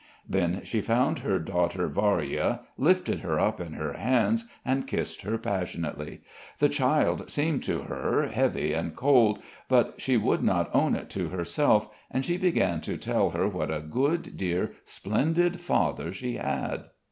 Then 0.27 0.61
she 0.63 0.81
found 0.81 1.19
her 1.19 1.37
daughter 1.37 1.87
Varya, 1.87 2.61
lifted 2.75 3.19
her 3.19 3.39
up 3.39 3.61
in 3.61 3.73
her 3.73 3.93
hands 3.93 4.45
and 4.65 4.87
kissed 4.87 5.21
her 5.21 5.37
passionately; 5.37 6.21
the 6.57 6.69
child 6.69 7.29
seemed 7.29 7.61
to 7.65 7.83
her 7.83 8.27
heavy 8.29 8.73
and 8.73 8.95
cold, 8.95 9.43
but 9.69 9.93
she 10.01 10.17
would 10.17 10.41
not 10.41 10.73
own 10.73 10.95
it 10.95 11.11
to 11.11 11.29
herself, 11.29 11.87
and 12.09 12.25
she 12.25 12.37
began 12.37 12.81
to 12.81 12.97
tell 12.97 13.29
her 13.29 13.47
what 13.47 13.69
a 13.71 13.79
good, 13.79 14.35
dear, 14.35 14.71
splendid 14.85 15.59
father 15.59 16.11
she 16.11 16.37
had. 16.37 16.85